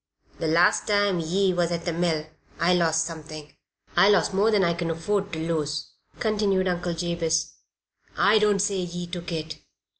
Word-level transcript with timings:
"The 0.39 0.47
last 0.47 0.87
time 0.87 1.19
ye 1.19 1.53
was 1.53 1.69
at 1.71 1.85
the 1.85 1.93
mill 1.93 2.25
I 2.59 2.73
lost 2.73 3.05
something 3.05 3.55
I 3.95 4.09
lost 4.09 4.33
more 4.33 4.49
than 4.49 4.63
I 4.63 4.73
kin 4.73 4.89
afford 4.89 5.31
to 5.33 5.37
lose 5.39 5.91
again," 6.15 6.21
continued 6.21 6.67
Uncle 6.67 6.95
Jabez. 6.95 7.53
"I 8.17 8.39
don't 8.39 8.57
say 8.63 8.77
ye 8.77 9.05
took 9.05 9.31
it. 9.31 9.59